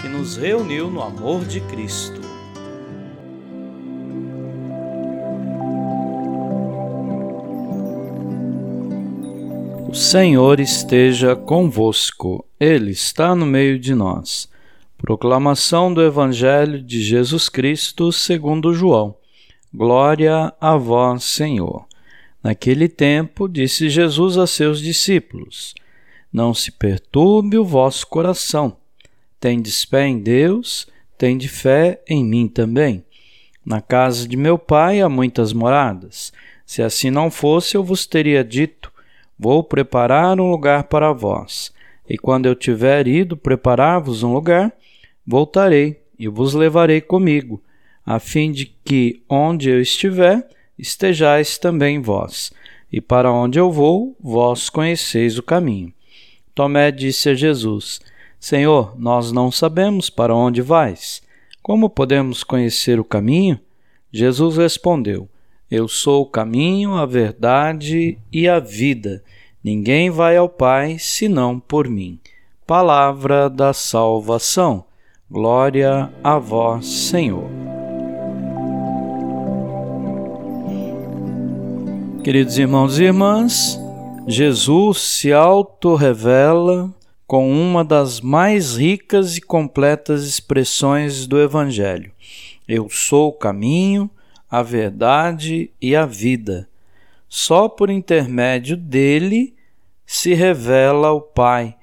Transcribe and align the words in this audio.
que 0.00 0.08
nos 0.08 0.36
reuniu 0.36 0.90
no 0.90 1.02
amor 1.02 1.44
de 1.44 1.60
Cristo. 1.62 2.20
O 9.88 9.94
Senhor 9.94 10.60
esteja 10.60 11.34
convosco, 11.34 12.44
Ele 12.60 12.90
está 12.90 13.34
no 13.34 13.46
meio 13.46 13.78
de 13.78 13.94
nós. 13.94 14.48
Proclamação 14.98 15.92
do 15.92 16.02
Evangelho 16.02 16.82
de 16.82 17.02
Jesus 17.02 17.48
Cristo 17.48 18.12
segundo 18.12 18.74
João. 18.74 19.16
Glória 19.72 20.52
a 20.60 20.76
vós, 20.76 21.24
Senhor. 21.24 21.86
Naquele 22.42 22.88
tempo, 22.88 23.48
disse 23.48 23.88
Jesus 23.88 24.36
a 24.36 24.46
seus 24.46 24.80
discípulos: 24.80 25.74
Não 26.32 26.52
se 26.52 26.70
perturbe 26.70 27.58
o 27.58 27.64
vosso 27.64 28.06
coração 28.06 28.76
Tendes 29.46 29.84
fé 29.84 30.08
em 30.08 30.18
Deus, 30.18 30.88
tende 31.16 31.46
fé 31.46 32.02
em 32.08 32.24
mim 32.24 32.48
também. 32.48 33.04
Na 33.64 33.80
casa 33.80 34.26
de 34.26 34.36
meu 34.36 34.58
pai 34.58 35.00
há 35.00 35.08
muitas 35.08 35.52
moradas. 35.52 36.32
Se 36.66 36.82
assim 36.82 37.12
não 37.12 37.30
fosse, 37.30 37.76
eu 37.76 37.84
vos 37.84 38.08
teria 38.08 38.42
dito: 38.42 38.92
Vou 39.38 39.62
preparar 39.62 40.40
um 40.40 40.50
lugar 40.50 40.82
para 40.88 41.12
vós. 41.12 41.72
E 42.08 42.18
quando 42.18 42.46
eu 42.46 42.56
tiver 42.56 43.06
ido 43.06 43.36
preparar-vos 43.36 44.24
um 44.24 44.32
lugar, 44.32 44.72
voltarei 45.24 46.02
e 46.18 46.26
vos 46.26 46.52
levarei 46.52 47.00
comigo, 47.00 47.62
a 48.04 48.18
fim 48.18 48.50
de 48.50 48.66
que, 48.84 49.22
onde 49.28 49.70
eu 49.70 49.80
estiver, 49.80 50.44
estejais 50.76 51.56
também 51.56 52.00
vós. 52.00 52.52
E 52.92 53.00
para 53.00 53.30
onde 53.30 53.60
eu 53.60 53.70
vou, 53.70 54.16
vós 54.18 54.68
conheceis 54.68 55.38
o 55.38 55.42
caminho. 55.44 55.92
Tomé 56.52 56.90
disse 56.90 57.28
a 57.28 57.34
Jesus: 57.34 58.00
Senhor, 58.38 58.94
nós 58.96 59.32
não 59.32 59.50
sabemos 59.50 60.10
para 60.10 60.34
onde 60.34 60.62
vais. 60.62 61.22
Como 61.62 61.90
podemos 61.90 62.44
conhecer 62.44 63.00
o 63.00 63.04
caminho? 63.04 63.58
Jesus 64.12 64.56
respondeu: 64.56 65.28
Eu 65.70 65.88
sou 65.88 66.22
o 66.22 66.30
caminho, 66.30 66.94
a 66.94 67.04
verdade 67.06 68.18
e 68.32 68.48
a 68.48 68.60
vida. 68.60 69.22
Ninguém 69.62 70.10
vai 70.10 70.36
ao 70.36 70.48
Pai 70.48 70.96
senão 70.98 71.58
por 71.58 71.88
mim. 71.88 72.20
Palavra 72.66 73.50
da 73.50 73.72
salvação. 73.72 74.84
Glória 75.28 76.12
a 76.22 76.38
vós, 76.38 76.86
Senhor. 76.86 77.50
Queridos 82.22 82.58
irmãos 82.58 82.98
e 82.98 83.04
irmãs, 83.04 83.78
Jesus 84.26 85.00
se 85.00 85.32
auto-revela 85.32 86.92
com 87.26 87.50
uma 87.50 87.84
das 87.84 88.20
mais 88.20 88.76
ricas 88.76 89.36
e 89.36 89.40
completas 89.40 90.24
expressões 90.24 91.26
do 91.26 91.40
Evangelho. 91.40 92.12
Eu 92.68 92.88
sou 92.88 93.30
o 93.30 93.32
caminho, 93.32 94.08
a 94.48 94.62
verdade 94.62 95.70
e 95.82 95.96
a 95.96 96.06
vida. 96.06 96.68
Só 97.28 97.68
por 97.68 97.90
intermédio 97.90 98.76
dele 98.76 99.54
se 100.06 100.34
revela 100.34 101.10
o 101.10 101.20
Pai 101.20 101.76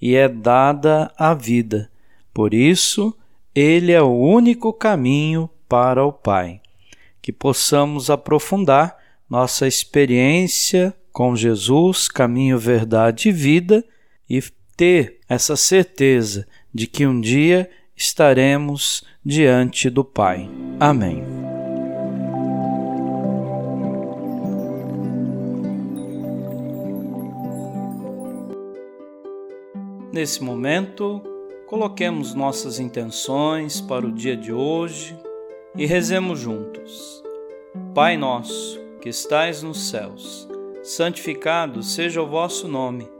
e 0.00 0.14
é 0.14 0.28
dada 0.28 1.10
a 1.16 1.32
vida. 1.32 1.90
Por 2.32 2.52
isso, 2.52 3.16
ele 3.54 3.92
é 3.92 4.02
o 4.02 4.14
único 4.14 4.72
caminho 4.72 5.48
para 5.66 6.04
o 6.04 6.12
Pai. 6.12 6.60
Que 7.22 7.32
possamos 7.32 8.10
aprofundar 8.10 8.98
nossa 9.28 9.66
experiência 9.66 10.94
com 11.12 11.34
Jesus, 11.34 12.08
caminho, 12.08 12.58
verdade 12.58 13.30
e 13.30 13.32
vida 13.32 13.84
e 14.28 14.40
ter 14.80 15.18
essa 15.28 15.56
certeza 15.56 16.48
de 16.72 16.86
que 16.86 17.06
um 17.06 17.20
dia 17.20 17.68
estaremos 17.94 19.04
diante 19.22 19.90
do 19.90 20.02
Pai. 20.02 20.48
Amém. 20.80 21.22
Nesse 30.10 30.42
momento, 30.42 31.22
coloquemos 31.66 32.32
nossas 32.32 32.80
intenções 32.80 33.82
para 33.82 34.06
o 34.06 34.10
dia 34.10 34.34
de 34.34 34.50
hoje 34.50 35.14
e 35.76 35.84
rezemos 35.84 36.38
juntos. 36.38 37.22
Pai 37.94 38.16
nosso, 38.16 38.80
que 39.02 39.10
estais 39.10 39.62
nos 39.62 39.90
céus, 39.90 40.48
santificado 40.82 41.82
seja 41.82 42.22
o 42.22 42.26
vosso 42.26 42.66
nome. 42.66 43.19